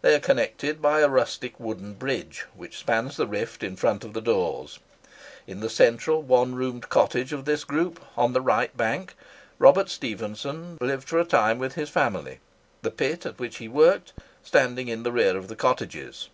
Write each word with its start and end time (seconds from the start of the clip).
They 0.00 0.14
are 0.14 0.20
connected 0.20 0.80
by 0.80 1.00
a 1.00 1.08
rustic 1.10 1.60
wooden 1.60 1.92
bridge, 1.92 2.46
which 2.54 2.78
spans 2.78 3.18
the 3.18 3.26
rift 3.26 3.62
in 3.62 3.76
front 3.76 4.04
of 4.04 4.14
the 4.14 4.22
doors. 4.22 4.78
In 5.46 5.60
the 5.60 5.68
central 5.68 6.22
one 6.22 6.54
roomed 6.54 6.88
cottage 6.88 7.30
of 7.30 7.44
this 7.44 7.62
group, 7.62 8.00
on 8.16 8.32
the 8.32 8.40
right 8.40 8.74
bank, 8.74 9.12
Robert 9.58 9.90
Stephenson 9.90 10.78
lived 10.80 11.10
for 11.10 11.18
a 11.20 11.26
time 11.26 11.58
with 11.58 11.74
his 11.74 11.90
family; 11.90 12.38
the 12.80 12.90
pit 12.90 13.26
at 13.26 13.38
which 13.38 13.58
he 13.58 13.68
worked 13.68 14.14
standing 14.42 14.88
in 14.88 15.02
the 15.02 15.12
rear 15.12 15.36
of 15.36 15.48
the 15.48 15.56
cottages. 15.56 16.30